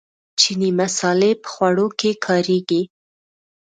چیني 0.39 0.69
مسالې 0.79 1.31
په 1.41 1.47
خوړو 1.53 1.87
کې 1.99 2.11
کاریږي. 2.25 2.81